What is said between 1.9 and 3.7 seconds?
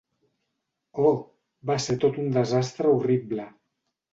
tot un desastre horrible.